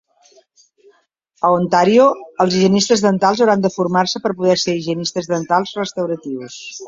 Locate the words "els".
2.45-2.55